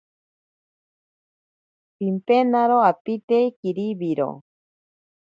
[1.97, 4.29] Pimpenaro apite kiribiro.